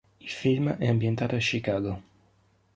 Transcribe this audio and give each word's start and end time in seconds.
Il 0.19 0.29
film 0.29 0.77
è 0.79 0.87
ambientato 0.87 1.35
a 1.35 1.37
Chicago. 1.37 2.01